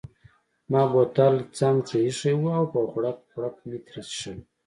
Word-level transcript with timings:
ما 0.71 0.81
بوتل 0.91 1.35
څنګته 1.57 1.95
ایښی 2.05 2.33
وو 2.37 2.49
او 2.57 2.63
په 2.73 2.79
غوړپ 2.91 3.17
غوړپ 3.33 3.55
مې 3.67 3.77
ترې 3.85 4.01
څیښل. 4.09 4.39